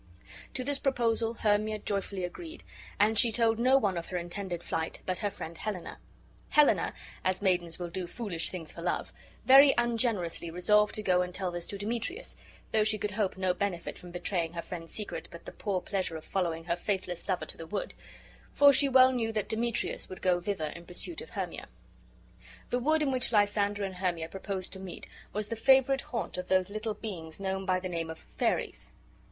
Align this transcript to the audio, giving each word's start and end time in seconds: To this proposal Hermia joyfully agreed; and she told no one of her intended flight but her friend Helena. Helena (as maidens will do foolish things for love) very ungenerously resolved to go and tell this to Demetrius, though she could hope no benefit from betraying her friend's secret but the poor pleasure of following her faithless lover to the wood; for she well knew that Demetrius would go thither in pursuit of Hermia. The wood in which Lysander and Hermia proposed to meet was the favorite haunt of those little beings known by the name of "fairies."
To 0.55 0.63
this 0.63 0.79
proposal 0.79 1.35
Hermia 1.35 1.77
joyfully 1.77 2.23
agreed; 2.23 2.63
and 2.99 3.19
she 3.19 3.31
told 3.31 3.59
no 3.59 3.77
one 3.77 3.99
of 3.99 4.07
her 4.07 4.17
intended 4.17 4.63
flight 4.63 4.99
but 5.05 5.19
her 5.19 5.29
friend 5.29 5.55
Helena. 5.55 5.99
Helena 6.49 6.95
(as 7.23 7.39
maidens 7.43 7.77
will 7.77 7.91
do 7.91 8.07
foolish 8.07 8.49
things 8.49 8.71
for 8.71 8.81
love) 8.81 9.13
very 9.45 9.75
ungenerously 9.77 10.49
resolved 10.49 10.95
to 10.95 11.03
go 11.03 11.21
and 11.21 11.35
tell 11.35 11.51
this 11.51 11.67
to 11.67 11.77
Demetrius, 11.77 12.35
though 12.71 12.83
she 12.83 12.97
could 12.97 13.11
hope 13.11 13.37
no 13.37 13.53
benefit 13.53 13.99
from 13.99 14.09
betraying 14.09 14.53
her 14.53 14.61
friend's 14.63 14.91
secret 14.91 15.27
but 15.29 15.45
the 15.45 15.51
poor 15.51 15.81
pleasure 15.81 16.17
of 16.17 16.25
following 16.25 16.63
her 16.63 16.75
faithless 16.75 17.29
lover 17.29 17.45
to 17.45 17.57
the 17.59 17.67
wood; 17.67 17.93
for 18.53 18.73
she 18.73 18.89
well 18.89 19.11
knew 19.11 19.31
that 19.31 19.49
Demetrius 19.49 20.09
would 20.09 20.23
go 20.23 20.41
thither 20.41 20.69
in 20.69 20.83
pursuit 20.87 21.21
of 21.21 21.29
Hermia. 21.29 21.67
The 22.71 22.79
wood 22.79 23.03
in 23.03 23.11
which 23.11 23.31
Lysander 23.31 23.83
and 23.83 23.97
Hermia 23.97 24.29
proposed 24.29 24.73
to 24.73 24.79
meet 24.79 25.05
was 25.31 25.49
the 25.49 25.55
favorite 25.55 26.01
haunt 26.01 26.39
of 26.39 26.47
those 26.47 26.71
little 26.71 26.95
beings 26.95 27.39
known 27.39 27.67
by 27.67 27.79
the 27.79 27.87
name 27.87 28.09
of 28.09 28.17
"fairies." 28.17 28.93